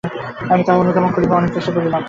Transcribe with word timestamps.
আমি 0.53 0.61
তাহা 0.67 0.79
অনুধাবন 0.81 1.11
করিবার 1.15 1.39
অনেক 1.39 1.51
চেষ্টা 1.55 1.71
করিলাম, 1.73 1.73
কিন্তু 1.73 1.73
সফল 1.73 1.81
হইলাম 1.83 1.95
না। 1.99 1.99